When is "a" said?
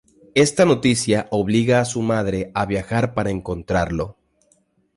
1.79-1.85, 2.55-2.65